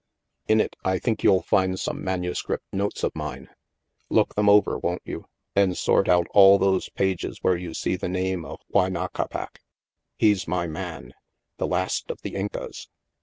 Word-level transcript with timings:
In 0.47 0.59
it, 0.59 0.75
I 0.83 0.97
think 0.97 1.23
you'll 1.23 1.43
find 1.43 1.79
some 1.79 2.03
manu 2.03 2.33
script 2.33 2.65
notes 2.73 3.03
of 3.03 3.15
mine. 3.15 3.49
Look 4.09 4.33
them 4.33 4.49
over, 4.49 4.79
won't 4.79 5.03
you. 5.05 5.25
THE 5.53 5.67
MAELSTROM 5.67 6.05
251 6.05 6.05
and 6.07 6.07
sort 6.07 6.09
out 6.09 6.27
all 6.35 6.57
those 6.57 6.89
sheets 6.97 7.37
where 7.43 7.55
you 7.55 7.75
see 7.75 7.95
the 7.95 8.09
name 8.09 8.41
Huayna 8.73 9.09
Capac. 9.13 9.59
He's 10.17 10.47
my 10.47 10.65
man. 10.65 11.13
The 11.59 11.67
last 11.67 12.09
of 12.09 12.19
the 12.23 12.33
Incas. 12.33 12.89